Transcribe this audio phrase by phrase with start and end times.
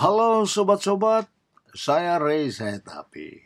[0.00, 1.28] Halo sobat-sobat,
[1.76, 3.36] saya Ray Sayatapi.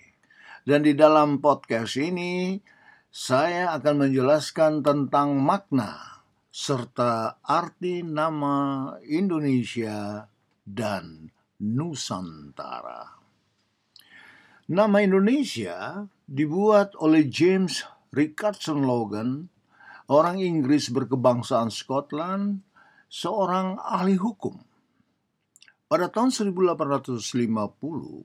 [0.63, 2.63] Dan di dalam podcast ini,
[3.11, 6.23] saya akan menjelaskan tentang makna
[6.55, 10.31] serta arti nama Indonesia
[10.63, 13.19] dan Nusantara.
[14.71, 17.83] Nama Indonesia dibuat oleh James
[18.15, 19.51] Richardson Logan,
[20.07, 22.63] orang Inggris berkebangsaan Scotland,
[23.11, 24.55] seorang ahli hukum
[25.87, 28.25] pada tahun 1850,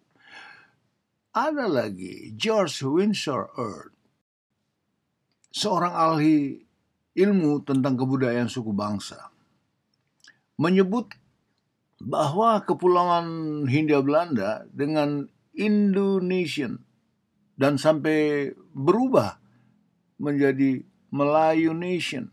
[1.36, 3.94] ada lagi George Windsor Earth,
[5.54, 6.66] seorang ahli
[7.14, 9.30] ilmu tentang kebudayaan suku bangsa,
[10.58, 11.14] menyebut
[12.00, 16.80] bahwa kepulauan Hindia Belanda dengan Indonesian
[17.60, 19.36] dan sampai berubah
[20.16, 20.80] menjadi
[21.12, 22.32] Melayu Nation.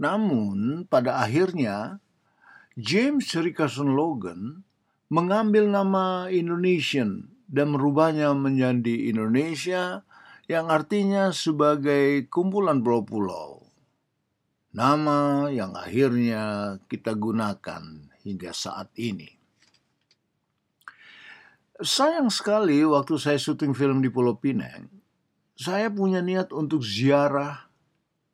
[0.00, 2.00] Namun pada akhirnya
[2.74, 4.66] James Richardson Logan
[5.06, 10.02] mengambil nama Indonesian dan merubahnya menjadi Indonesia
[10.50, 13.62] yang artinya sebagai kumpulan pulau-pulau.
[14.74, 19.30] Nama yang akhirnya kita gunakan hingga saat ini.
[21.78, 24.90] Sayang sekali waktu saya syuting film di Pulau Pinang,
[25.54, 27.70] saya punya niat untuk ziarah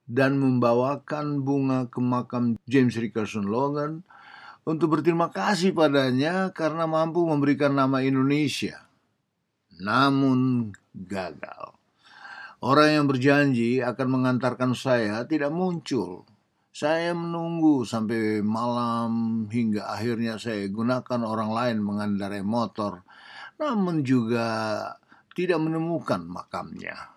[0.09, 4.01] dan membawakan bunga ke makam James Richardson Logan
[4.65, 8.89] untuk berterima kasih padanya karena mampu memberikan nama Indonesia.
[9.81, 11.81] Namun gagal.
[12.61, 16.29] Orang yang berjanji akan mengantarkan saya tidak muncul.
[16.71, 23.03] Saya menunggu sampai malam hingga akhirnya saya gunakan orang lain mengendarai motor,
[23.59, 24.47] namun juga
[25.35, 27.11] tidak menemukan makamnya.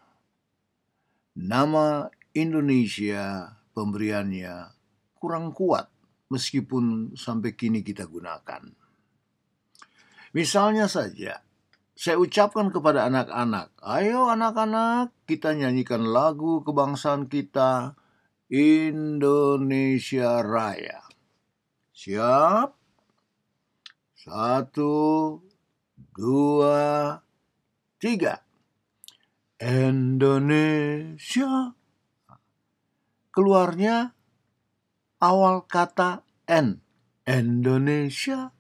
[1.38, 4.74] Nama Indonesia pemberiannya
[5.20, 5.93] kurang kuat
[6.34, 8.66] meskipun sampai kini kita gunakan.
[10.34, 11.46] Misalnya saja,
[11.94, 17.94] saya ucapkan kepada anak-anak, ayo anak-anak kita nyanyikan lagu kebangsaan kita,
[18.50, 21.06] Indonesia Raya.
[21.94, 22.74] Siap?
[24.18, 25.38] Satu,
[26.18, 27.22] dua,
[28.02, 28.42] tiga.
[29.62, 31.48] Indonesia.
[33.34, 34.12] Keluarnya
[35.24, 36.80] awal kata N,
[37.24, 38.52] Indonesia.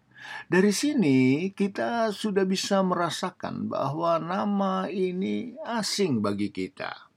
[0.47, 7.11] Dari sini kita sudah bisa merasakan bahwa nama ini asing bagi kita.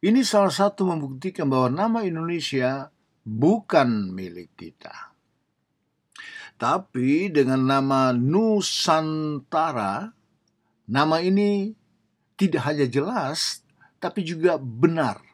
[0.00, 2.88] Ini salah satu membuktikan bahwa nama Indonesia
[3.26, 5.12] bukan milik kita.
[6.56, 10.10] Tapi dengan nama Nusantara,
[10.88, 11.76] nama ini
[12.40, 13.62] tidak hanya jelas,
[14.00, 15.28] tapi juga benar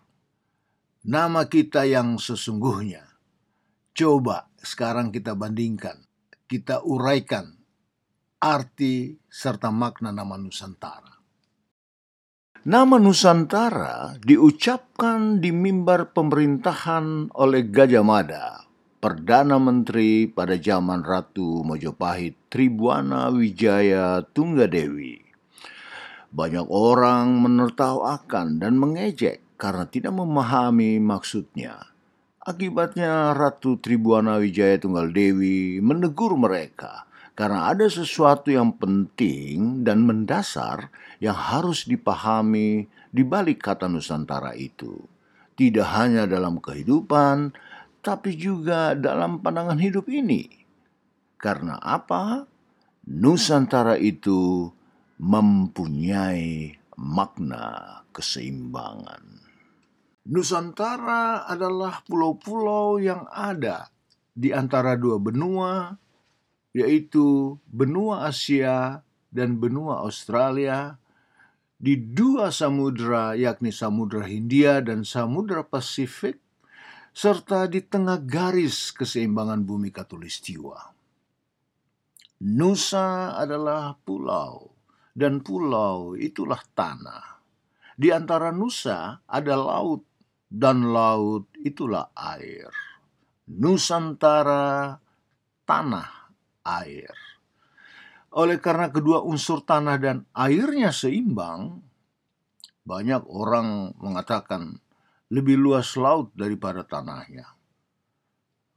[1.05, 3.14] nama kita yang sesungguhnya.
[3.95, 5.95] Coba sekarang kita bandingkan,
[6.51, 7.55] kita uraikan
[8.43, 11.15] arti serta makna nama Nusantara.
[12.67, 18.67] Nama Nusantara diucapkan di mimbar pemerintahan oleh Gajah Mada,
[18.99, 25.23] Perdana Menteri pada zaman Ratu Mojopahit Tribuana Wijaya Tunggadewi.
[26.35, 31.94] Banyak orang menertawakan dan mengejek karena tidak memahami maksudnya.
[32.45, 40.93] Akibatnya Ratu Tribuana Wijaya Tunggal Dewi menegur mereka karena ada sesuatu yang penting dan mendasar
[41.25, 44.93] yang harus dipahami di balik kata Nusantara itu.
[45.57, 47.57] Tidak hanya dalam kehidupan,
[48.05, 50.45] tapi juga dalam pandangan hidup ini.
[51.41, 52.45] Karena apa?
[53.09, 54.69] Nusantara itu
[55.17, 59.54] mempunyai makna keseimbangan.
[60.25, 63.93] Nusantara adalah pulau-pulau yang ada
[64.33, 66.01] di antara dua benua,
[66.73, 70.97] yaitu benua Asia dan benua Australia,
[71.77, 76.41] di dua samudera yakni Samudra Hindia dan Samudra Pasifik,
[77.13, 80.97] serta di tengah garis keseimbangan bumi katulistiwa.
[82.49, 84.73] Nusa adalah pulau,
[85.13, 87.45] dan pulau itulah tanah.
[87.95, 90.14] Di antara Nusa ada laut
[90.55, 92.71] dan laut itulah air.
[93.51, 94.95] Nusantara
[95.67, 96.31] tanah
[96.63, 97.11] air.
[98.35, 101.83] Oleh karena kedua unsur tanah dan airnya seimbang,
[102.87, 104.79] banyak orang mengatakan
[105.35, 107.51] lebih luas laut daripada tanahnya.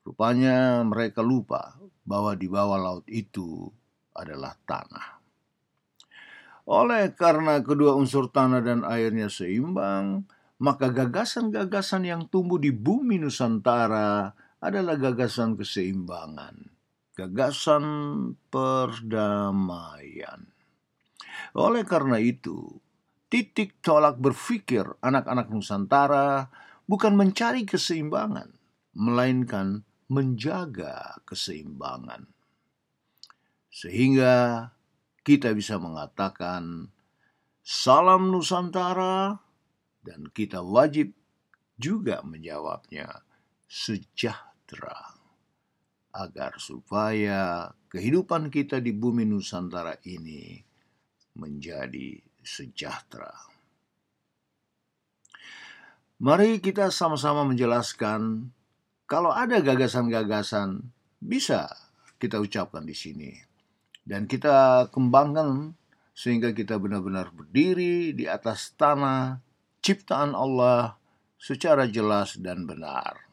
[0.01, 3.69] Rupanya mereka lupa bahwa di bawah laut itu
[4.18, 5.19] adalah tanah.
[6.68, 10.27] Oleh karena kedua unsur tanah dan airnya seimbang,
[10.57, 16.74] maka gagasan-gagasan yang tumbuh di bumi Nusantara adalah gagasan keseimbangan.
[17.18, 17.81] gagasan
[18.54, 20.45] perdamaian.
[21.57, 22.77] Oleh karena itu,
[23.25, 26.54] titik tolak berpikir anak-anak Nusantara
[26.86, 28.53] bukan mencari keseimbangan,
[28.94, 29.81] melainkan
[30.13, 32.30] menjaga keseimbangan.
[33.74, 34.69] Sehingga
[35.25, 36.94] kita bisa mengatakan
[37.65, 39.46] salam Nusantara
[40.07, 41.12] dan kita wajib
[41.75, 43.27] juga menjawabnya
[43.68, 45.19] sejahtera
[46.15, 50.63] agar supaya kehidupan kita di bumi Nusantara ini
[51.36, 53.36] menjadi sejahtera.
[56.18, 58.50] Mari kita sama-sama menjelaskan
[59.06, 60.81] kalau ada gagasan-gagasan
[61.21, 61.69] bisa
[62.18, 63.38] kita ucapkan di sini
[64.01, 65.77] dan kita kembangkan
[66.18, 69.38] sehingga kita benar-benar berdiri di atas tanah
[69.88, 71.00] ciptaan Allah
[71.39, 73.31] secara jelas dan benar.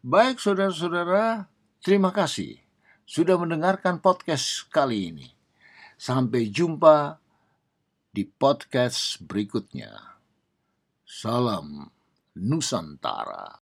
[0.00, 1.44] Baik saudara-saudara,
[1.84, 2.56] terima kasih
[3.04, 5.28] sudah mendengarkan podcast kali ini.
[6.00, 7.20] Sampai jumpa
[8.08, 10.16] di podcast berikutnya.
[11.04, 11.92] Salam
[12.32, 13.63] Nusantara.